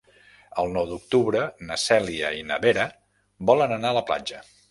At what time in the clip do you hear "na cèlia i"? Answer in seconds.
1.67-2.41